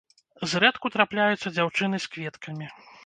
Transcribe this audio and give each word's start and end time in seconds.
Зрэдку 0.53 0.89
трапляюцца 0.95 1.53
дзяўчыны 1.59 2.01
з 2.07 2.11
кветкамі. 2.17 2.73